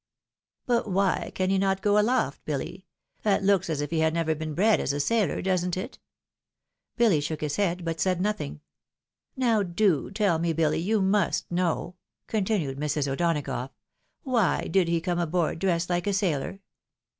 "But 0.65 0.89
why 0.89 1.31
can 1.35 1.51
he 1.51 1.59
not 1.59 1.83
go 1.83 1.99
aloft, 1.99 2.43
Billy? 2.43 2.87
that 3.21 3.43
looks 3.43 3.69
as 3.69 3.81
if 3.81 3.91
he 3.91 3.99
had 3.99 4.15
never 4.15 4.33
been 4.33 4.55
bred 4.55 4.79
as 4.79 4.93
a 4.93 4.99
sailor; 4.99 5.43
doesn't 5.43 5.77
it?" 5.77 5.99
Billy 6.97 7.21
shook 7.21 7.41
his 7.41 7.57
head, 7.57 7.85
but 7.85 7.99
said 7.99 8.19
nothing." 8.19 8.61
Now 9.37 9.61
do 9.61 10.09
tell 10.09 10.39
me, 10.39 10.53
Billy, 10.53 10.79
you 10.79 11.03
must 11.03 11.51
know," 11.51 11.97
continued 12.25 12.79
Mrs. 12.79 13.07
O'Donagough," 13.07 13.69
wTiy 14.25 14.71
did 14.71 14.87
he 14.87 15.01
come 15.01 15.19
aboard 15.19 15.59
dressed 15.59 15.87
like 15.91 16.07
a 16.07 16.13
sailor 16.13 16.61